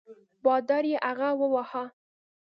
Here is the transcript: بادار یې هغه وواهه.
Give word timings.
بادار 0.43 0.83
یې 0.91 0.97
هغه 1.07 1.29
وواهه. 1.39 1.83